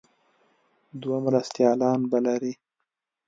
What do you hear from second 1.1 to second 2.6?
مرستیالان به لري.